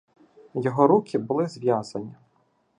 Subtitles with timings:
[0.53, 2.11] Його руки були зв'язані.